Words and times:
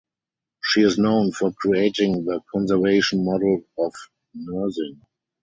She 0.63 0.81
is 0.81 0.97
known 0.97 1.31
for 1.31 1.51
creating 1.51 2.25
the 2.25 2.41
Conservation 2.51 3.23
Model 3.23 3.61
of 3.77 3.93
nursing. 4.33 4.99